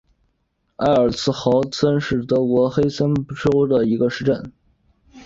[0.77, 4.51] 埃尔茨豪森是德国黑森州的一个市镇。